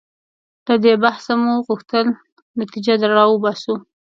[0.67, 2.05] له دې بحثه مو غوښتل
[2.59, 3.73] نتیجه راوباسو.